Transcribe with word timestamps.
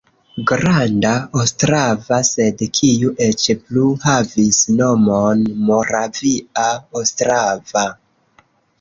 Granda 0.51 1.11
Ostrava, 1.43 2.19
sed 2.29 2.65
kiu 2.79 3.13
eĉ 3.27 3.45
plu 3.67 3.85
havis 4.07 4.65
nomon 4.83 5.47
Moravia 5.71 6.69
Ostrava. 7.05 7.89